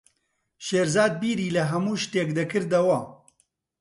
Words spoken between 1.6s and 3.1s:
هەموو شتێک دەکردەوە.